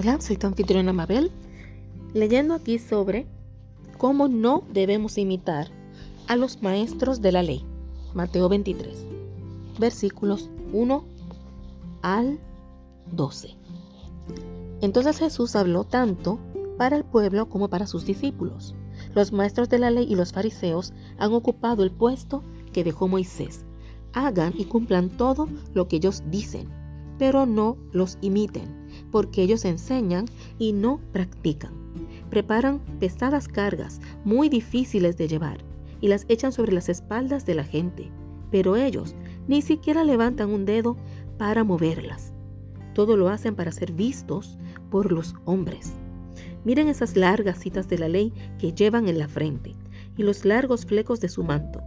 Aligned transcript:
Hola, 0.00 0.20
soy 0.20 0.36
tu 0.36 0.46
anfitriona 0.46 0.92
Mabel, 0.92 1.32
leyendo 2.14 2.54
aquí 2.54 2.78
sobre 2.78 3.26
cómo 3.98 4.28
no 4.28 4.62
debemos 4.72 5.18
imitar 5.18 5.66
a 6.28 6.36
los 6.36 6.62
maestros 6.62 7.20
de 7.20 7.32
la 7.32 7.42
ley. 7.42 7.64
Mateo 8.14 8.48
23, 8.48 8.96
versículos 9.80 10.50
1 10.72 11.04
al 12.02 12.38
12. 13.10 13.56
Entonces 14.82 15.18
Jesús 15.18 15.56
habló 15.56 15.82
tanto 15.82 16.38
para 16.76 16.94
el 16.96 17.02
pueblo 17.02 17.48
como 17.48 17.66
para 17.66 17.88
sus 17.88 18.06
discípulos. 18.06 18.76
Los 19.16 19.32
maestros 19.32 19.68
de 19.68 19.80
la 19.80 19.90
ley 19.90 20.06
y 20.08 20.14
los 20.14 20.32
fariseos 20.32 20.92
han 21.18 21.32
ocupado 21.32 21.82
el 21.82 21.90
puesto 21.90 22.44
que 22.72 22.84
dejó 22.84 23.08
Moisés. 23.08 23.64
Hagan 24.12 24.54
y 24.56 24.66
cumplan 24.66 25.08
todo 25.08 25.48
lo 25.74 25.88
que 25.88 25.96
ellos 25.96 26.22
dicen, 26.30 26.68
pero 27.18 27.46
no 27.46 27.76
los 27.90 28.16
imiten, 28.20 28.87
porque 29.10 29.42
ellos 29.42 29.64
enseñan 29.64 30.26
y 30.58 30.72
no 30.72 31.00
practican. 31.12 31.72
Preparan 32.30 32.80
pesadas 33.00 33.48
cargas 33.48 34.00
muy 34.24 34.48
difíciles 34.48 35.16
de 35.16 35.28
llevar 35.28 35.58
y 36.00 36.08
las 36.08 36.26
echan 36.28 36.52
sobre 36.52 36.72
las 36.72 36.88
espaldas 36.88 37.46
de 37.46 37.54
la 37.54 37.64
gente, 37.64 38.10
pero 38.50 38.76
ellos 38.76 39.14
ni 39.46 39.62
siquiera 39.62 40.04
levantan 40.04 40.50
un 40.50 40.64
dedo 40.64 40.96
para 41.38 41.64
moverlas. 41.64 42.32
Todo 42.94 43.16
lo 43.16 43.28
hacen 43.28 43.54
para 43.54 43.72
ser 43.72 43.92
vistos 43.92 44.58
por 44.90 45.12
los 45.12 45.34
hombres. 45.44 45.92
Miren 46.64 46.88
esas 46.88 47.16
largas 47.16 47.58
citas 47.58 47.88
de 47.88 47.98
la 47.98 48.08
ley 48.08 48.32
que 48.58 48.72
llevan 48.72 49.08
en 49.08 49.18
la 49.18 49.28
frente 49.28 49.74
y 50.16 50.22
los 50.22 50.44
largos 50.44 50.84
flecos 50.84 51.20
de 51.20 51.28
su 51.28 51.44
manto. 51.44 51.80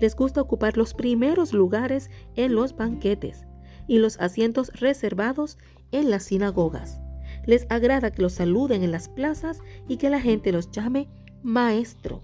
Les 0.00 0.16
gusta 0.16 0.40
ocupar 0.40 0.76
los 0.76 0.92
primeros 0.92 1.52
lugares 1.52 2.10
en 2.34 2.54
los 2.54 2.76
banquetes 2.76 3.46
y 3.86 3.98
los 3.98 4.18
asientos 4.18 4.72
reservados 4.74 5.58
en 5.92 6.10
las 6.10 6.24
sinagogas. 6.24 7.00
Les 7.46 7.66
agrada 7.70 8.10
que 8.10 8.22
los 8.22 8.34
saluden 8.34 8.82
en 8.82 8.90
las 8.90 9.08
plazas 9.08 9.60
y 9.88 9.96
que 9.96 10.10
la 10.10 10.20
gente 10.20 10.52
los 10.52 10.70
llame 10.70 11.08
maestro. 11.42 12.22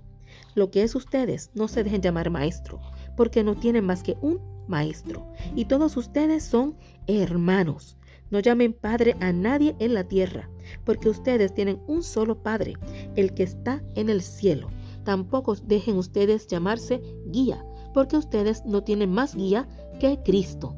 Lo 0.54 0.70
que 0.70 0.82
es 0.82 0.94
ustedes, 0.94 1.50
no 1.54 1.68
se 1.68 1.84
dejen 1.84 2.02
llamar 2.02 2.30
maestro, 2.30 2.80
porque 3.16 3.44
no 3.44 3.54
tienen 3.54 3.84
más 3.84 4.02
que 4.02 4.16
un 4.20 4.40
maestro. 4.68 5.26
Y 5.54 5.66
todos 5.66 5.96
ustedes 5.96 6.44
son 6.44 6.76
hermanos. 7.06 7.96
No 8.30 8.40
llamen 8.40 8.72
padre 8.72 9.14
a 9.20 9.32
nadie 9.32 9.76
en 9.78 9.92
la 9.92 10.04
tierra, 10.04 10.48
porque 10.84 11.10
ustedes 11.10 11.52
tienen 11.52 11.82
un 11.86 12.02
solo 12.02 12.42
Padre, 12.42 12.74
el 13.14 13.34
que 13.34 13.42
está 13.42 13.82
en 13.94 14.08
el 14.08 14.22
cielo. 14.22 14.68
Tampoco 15.04 15.54
dejen 15.54 15.98
ustedes 15.98 16.46
llamarse 16.46 17.02
guía, 17.26 17.62
porque 17.92 18.16
ustedes 18.16 18.64
no 18.64 18.82
tienen 18.82 19.10
más 19.10 19.34
guía 19.34 19.68
que 20.00 20.18
Cristo, 20.24 20.74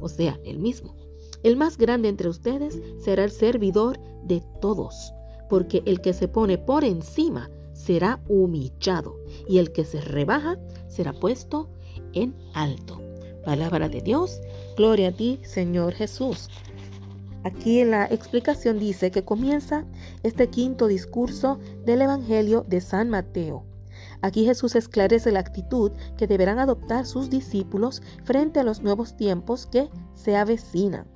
o 0.00 0.08
sea, 0.08 0.40
el 0.44 0.58
mismo. 0.58 0.96
El 1.46 1.56
más 1.56 1.78
grande 1.78 2.08
entre 2.08 2.28
ustedes 2.28 2.76
será 2.98 3.22
el 3.22 3.30
servidor 3.30 4.00
de 4.24 4.42
todos, 4.60 5.14
porque 5.48 5.80
el 5.86 6.00
que 6.00 6.12
se 6.12 6.26
pone 6.26 6.58
por 6.58 6.82
encima 6.82 7.48
será 7.72 8.20
humillado, 8.28 9.14
y 9.48 9.58
el 9.58 9.70
que 9.70 9.84
se 9.84 10.00
rebaja 10.00 10.58
será 10.88 11.12
puesto 11.12 11.70
en 12.14 12.34
alto. 12.52 13.00
Palabra 13.44 13.88
de 13.88 14.00
Dios, 14.00 14.40
gloria 14.76 15.10
a 15.10 15.12
ti, 15.12 15.38
Señor 15.44 15.92
Jesús. 15.92 16.48
Aquí 17.44 17.78
en 17.78 17.92
la 17.92 18.06
explicación 18.06 18.80
dice 18.80 19.12
que 19.12 19.22
comienza 19.22 19.84
este 20.24 20.48
quinto 20.48 20.88
discurso 20.88 21.60
del 21.84 22.02
Evangelio 22.02 22.64
de 22.66 22.80
San 22.80 23.08
Mateo. 23.08 23.62
Aquí 24.20 24.44
Jesús 24.44 24.74
esclarece 24.74 25.30
la 25.30 25.38
actitud 25.38 25.92
que 26.18 26.26
deberán 26.26 26.58
adoptar 26.58 27.06
sus 27.06 27.30
discípulos 27.30 28.02
frente 28.24 28.58
a 28.58 28.64
los 28.64 28.82
nuevos 28.82 29.16
tiempos 29.16 29.66
que 29.66 29.88
se 30.12 30.34
avecinan. 30.34 31.06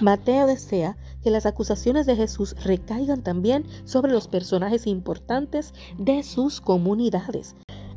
Mateo 0.00 0.46
desea 0.46 0.96
que 1.22 1.30
las 1.30 1.46
acusaciones 1.46 2.06
de 2.06 2.16
Jesús 2.16 2.56
recaigan 2.64 3.22
también 3.22 3.66
sobre 3.84 4.12
los 4.12 4.28
personajes 4.28 4.86
importantes 4.86 5.74
de 5.98 6.22
sus 6.22 6.60
comunidades, 6.60 7.54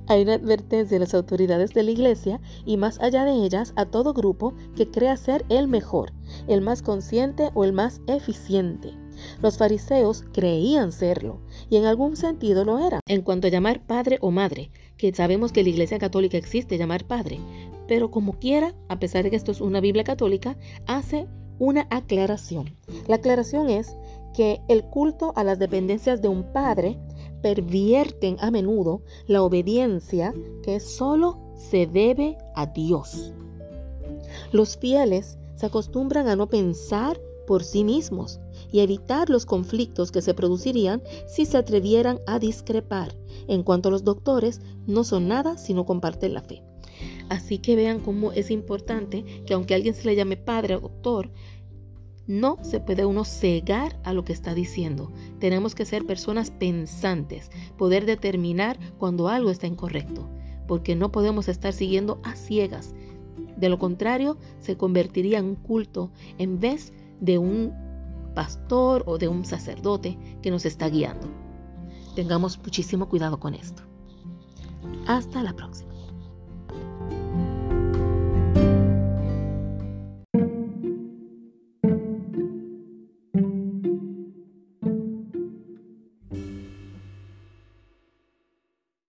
hay 0.08 0.22
una 0.22 0.36
advertencia 0.36 0.96
de 0.96 1.00
las 1.00 1.14
autoridades 1.16 1.74
de 1.74 1.84
la 1.84 1.92
iglesia 1.92 2.40
y 2.66 2.78
más 2.78 3.00
allá 3.00 3.26
de 3.26 3.34
ellas 3.44 3.74
a 3.76 3.86
todo 3.86 4.14
grupo 4.14 4.54
que 4.76 4.90
crea 4.90 5.18
ser 5.18 5.46
el 5.50 5.68
mejor, 5.68 6.14
el 6.48 6.62
más 6.62 6.82
consciente 6.82 7.50
o 7.56 7.64
el 7.64 7.74
más 7.74 8.02
eficiente. 8.08 8.94
Los 9.42 9.58
fariseos 9.58 10.24
creían 10.34 10.92
serlo 10.92 11.40
y 11.70 11.78
en 11.78 11.86
algún 11.86 12.18
sentido 12.18 12.66
lo 12.66 12.86
eran. 12.86 13.00
En 13.08 13.22
cuanto 13.22 13.48
a 13.48 13.50
llamar 13.50 13.82
padre 13.86 14.20
o 14.22 14.30
madre, 14.30 14.72
que 14.98 15.14
sabemos 15.14 15.52
que 15.52 15.62
en 15.62 15.68
la 15.68 15.72
iglesia 15.72 16.00
católica 16.00 16.38
existe 16.38 16.78
llamar 16.78 17.06
padre, 17.06 17.40
pero 17.88 18.12
como 18.12 18.34
quiera, 18.34 18.76
a 18.90 19.00
pesar 19.00 19.24
de 19.24 19.32
que 19.32 19.36
esto 19.38 19.52
es 19.52 19.62
una 19.62 19.80
Biblia 19.80 20.04
católica, 20.04 20.58
hace 20.86 21.28
una 21.60 21.88
aclaración. 21.90 22.76
La 23.08 23.18
aclaración 23.18 23.70
es 23.70 23.96
que 24.36 24.62
el 24.68 24.84
culto 24.84 25.34
a 25.36 25.44
las 25.44 25.60
dependencias 25.60 26.22
de 26.22 26.28
un 26.28 26.44
padre 26.52 26.98
pervierten 27.42 28.38
a 28.40 28.52
menudo 28.52 29.02
la 29.28 29.44
obediencia 29.44 30.34
que 30.64 30.80
solo 30.80 31.40
se 31.56 31.88
debe 31.88 32.38
a 32.56 32.66
Dios. 32.66 33.34
Los 34.52 34.78
fieles 34.78 35.38
se 35.56 35.68
acostumbran 35.68 36.28
a 36.28 36.36
no 36.36 36.50
pensar 36.50 37.20
por 37.48 37.64
sí 37.64 37.84
mismos 37.84 38.40
y 38.72 38.80
evitar 38.80 39.30
los 39.30 39.46
conflictos 39.46 40.12
que 40.12 40.22
se 40.22 40.34
producirían 40.34 41.02
si 41.28 41.46
se 41.46 41.58
atrevieran 41.58 42.20
a 42.28 42.40
discrepar. 42.40 43.16
En 43.48 43.64
cuanto 43.64 43.90
a 43.90 43.92
los 43.92 44.04
doctores, 44.04 44.62
no 44.88 45.04
son 45.04 45.28
nada 45.28 45.58
si 45.58 45.74
no 45.74 45.86
comparten 45.86 46.34
la 46.34 46.42
fe. 46.42 46.64
Así 47.30 47.58
que 47.58 47.76
vean 47.76 48.00
cómo 48.00 48.32
es 48.32 48.52
importante 48.52 49.24
que 49.46 49.54
aunque 49.54 49.74
alguien 49.74 49.96
se 49.96 50.06
le 50.06 50.16
llame 50.16 50.38
padre 50.38 50.76
o 50.76 50.82
doctor, 50.82 51.32
no 52.28 52.58
se 52.62 52.80
puede 52.80 53.06
uno 53.06 53.24
cegar 53.24 54.00
a 54.04 54.14
lo 54.14 54.24
que 54.24 54.34
está 54.34 54.54
diciendo. 54.54 55.12
Tenemos 55.40 55.76
que 55.76 55.86
ser 55.86 56.06
personas 56.06 56.52
pensantes, 56.52 57.52
poder 57.78 58.06
determinar 58.06 58.80
cuando 58.98 59.28
algo 59.28 59.52
está 59.52 59.68
incorrecto, 59.68 60.30
porque 60.68 60.96
no 60.96 61.12
podemos 61.12 61.48
estar 61.48 61.74
siguiendo 61.74 62.20
a 62.24 62.36
ciegas. 62.36 62.94
De 63.58 63.70
lo 63.70 63.80
contrario, 63.80 64.38
se 64.60 64.76
convertiría 64.76 65.40
en 65.40 65.46
un 65.46 65.56
culto 65.56 66.12
en 66.38 66.60
vez 66.60 66.94
de 67.20 67.38
un 67.38 67.74
pastor 68.34 69.04
o 69.06 69.18
de 69.18 69.28
un 69.28 69.46
sacerdote 69.46 70.18
que 70.42 70.52
nos 70.52 70.66
está 70.66 70.90
guiando. 70.90 71.28
Tengamos 72.16 72.58
muchísimo 72.58 73.08
cuidado 73.08 73.40
con 73.40 73.54
esto. 73.54 73.84
Hasta 75.08 75.42
la 75.42 75.54
próxima. 75.54 75.95